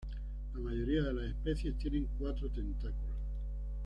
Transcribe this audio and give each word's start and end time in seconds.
La 0.55 0.59
mayoría 0.59 1.03
de 1.03 1.13
las 1.13 1.27
especies 1.29 1.77
tienen 1.77 2.07
cuatro 2.17 2.49
tentáculos. 2.49 3.17